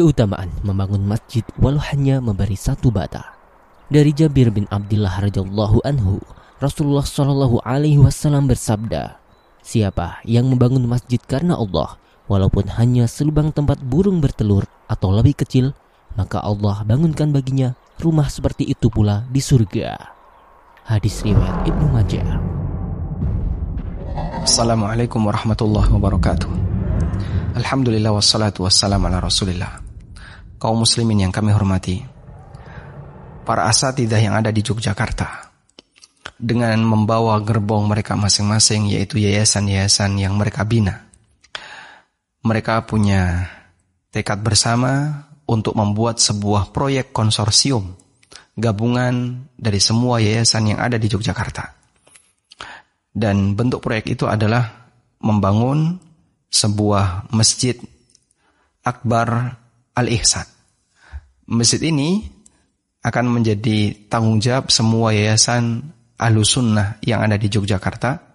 keutamaan 0.00 0.48
membangun 0.64 1.04
masjid 1.04 1.44
walau 1.60 1.76
hanya 1.92 2.24
memberi 2.24 2.56
satu 2.56 2.88
bata. 2.88 3.36
Dari 3.92 4.16
Jabir 4.16 4.48
bin 4.48 4.64
Abdullah 4.72 5.20
radhiyallahu 5.20 5.84
anhu, 5.84 6.16
Rasulullah 6.56 7.04
shallallahu 7.04 7.60
alaihi 7.60 8.00
wasallam 8.00 8.48
bersabda, 8.48 9.20
"Siapa 9.60 10.24
yang 10.24 10.48
membangun 10.48 10.88
masjid 10.88 11.20
karena 11.20 11.60
Allah, 11.60 12.00
walaupun 12.32 12.72
hanya 12.80 13.04
selubang 13.04 13.52
tempat 13.52 13.76
burung 13.84 14.24
bertelur 14.24 14.64
atau 14.88 15.12
lebih 15.12 15.44
kecil, 15.44 15.76
maka 16.16 16.40
Allah 16.40 16.80
bangunkan 16.80 17.28
baginya 17.28 17.76
rumah 18.00 18.32
seperti 18.32 18.72
itu 18.72 18.88
pula 18.88 19.28
di 19.28 19.44
surga." 19.44 20.00
Hadis 20.88 21.20
riwayat 21.20 21.68
Ibnu 21.68 21.86
Majah. 21.92 22.40
Assalamualaikum 24.48 25.20
warahmatullahi 25.28 25.92
wabarakatuh. 25.92 26.48
Alhamdulillah 27.60 28.16
wassalatu 28.16 28.64
wassalamu 28.64 29.12
ala 29.12 29.20
rasulillah. 29.20 29.89
Kaum 30.60 30.84
muslimin 30.84 31.24
yang 31.24 31.32
kami 31.32 31.56
hormati, 31.56 32.04
para 33.48 33.64
asatidah 33.66 34.20
yang 34.20 34.36
ada 34.36 34.52
di 34.52 34.60
Yogyakarta 34.60 35.50
dengan 36.40 36.80
membawa 36.84 37.36
gerbong 37.44 37.88
mereka 37.88 38.16
masing-masing 38.16 38.92
yaitu 38.92 39.20
yayasan-yayasan 39.20 40.16
yang 40.16 40.36
mereka 40.36 40.64
bina. 40.64 41.04
Mereka 42.40 42.88
punya 42.88 43.48
tekad 44.08 44.40
bersama 44.40 45.24
untuk 45.44 45.76
membuat 45.76 46.16
sebuah 46.20 46.72
proyek 46.72 47.12
konsorsium 47.12 47.96
gabungan 48.56 49.44
dari 49.60 49.80
semua 49.80 50.20
yayasan 50.20 50.76
yang 50.76 50.80
ada 50.80 50.96
di 50.96 51.08
Yogyakarta. 51.08 51.76
Dan 53.10 53.52
bentuk 53.52 53.84
proyek 53.84 54.12
itu 54.16 54.24
adalah 54.24 54.92
membangun 55.20 56.00
sebuah 56.48 57.28
masjid 57.36 57.76
Akbar 58.80 59.59
Al-Ihsan. 60.00 60.48
Masjid 61.52 61.82
ini 61.84 62.24
akan 63.04 63.40
menjadi 63.40 64.08
tanggung 64.08 64.40
jawab 64.40 64.72
semua 64.72 65.12
yayasan 65.12 65.92
ahlu 66.20 66.44
sunnah 66.44 67.00
yang 67.04 67.24
ada 67.24 67.36
di 67.36 67.48
Yogyakarta 67.48 68.30